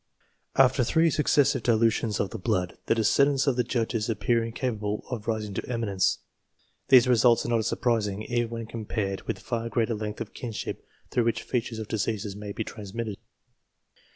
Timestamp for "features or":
11.43-11.85